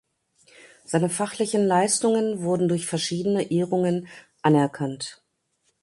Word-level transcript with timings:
Seine 0.83 1.09
fachlichen 1.09 1.63
Leistungen 1.63 2.41
wurden 2.41 2.67
durch 2.67 2.87
verschiedene 2.87 3.51
Ehrungen 3.51 4.07
anerkannt. 4.41 5.21